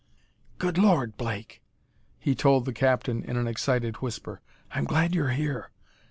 "Good 0.57 0.79
Lord, 0.79 1.15
Blake," 1.15 1.61
he 2.17 2.33
told 2.33 2.65
the 2.65 2.73
captain 2.73 3.23
in 3.23 3.37
an 3.37 3.45
excited 3.47 3.97
whisper; 3.97 4.41
"I'm 4.71 4.85
glad 4.85 5.13
you're 5.13 5.29
here. 5.29 5.69